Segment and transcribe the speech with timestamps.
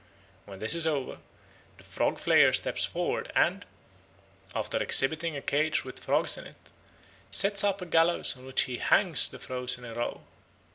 [0.47, 1.19] When this is over,
[1.77, 3.67] the Frog flayer steps forward and,
[4.55, 6.55] after exhibiting a cage with frogs in it,
[7.29, 10.21] sets up a gallows on which he hangs the frogs in a row.